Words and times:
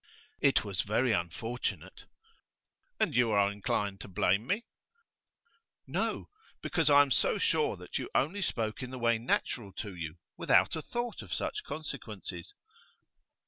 'It 0.39 0.63
was 0.65 0.81
very 0.81 1.11
unfortunate.' 1.11 2.05
'And 2.99 3.15
you 3.15 3.29
are 3.29 3.51
inclined 3.51 4.01
to 4.01 4.07
blame 4.07 4.47
me?' 4.47 4.65
'No; 5.85 6.27
because 6.63 6.89
I 6.89 7.03
am 7.03 7.11
so 7.11 7.37
sure 7.37 7.75
that 7.75 7.99
you 7.99 8.09
only 8.15 8.41
spoke 8.41 8.81
in 8.81 8.89
the 8.89 8.97
way 8.97 9.19
natural 9.19 9.71
to 9.73 9.93
you, 9.93 10.15
without 10.39 10.75
a 10.75 10.81
thought 10.81 11.21
of 11.21 11.31
such 11.31 11.61
consequences. 11.63 12.55